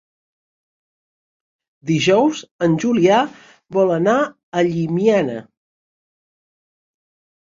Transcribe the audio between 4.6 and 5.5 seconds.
Llimiana.